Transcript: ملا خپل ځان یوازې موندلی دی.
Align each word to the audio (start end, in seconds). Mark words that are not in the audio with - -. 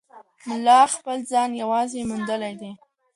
ملا 0.47 0.79
خپل 0.95 1.17
ځان 1.31 1.49
یوازې 1.61 2.01
موندلی 2.09 2.53
دی. 2.61 2.71